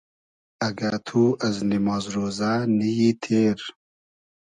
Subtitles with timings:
[0.67, 3.59] اگۂ تو از نیماز رۉزۂ نی یی تېر